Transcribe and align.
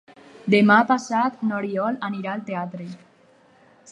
Demà 0.53 0.77
passat 0.91 1.37
n'Oriol 1.49 2.01
anirà 2.09 2.33
al 2.33 2.43
teatre. 2.51 2.91